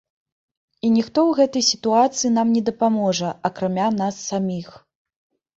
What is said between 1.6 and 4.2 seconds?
сітуацыі нам не дапаможа, акрамя нас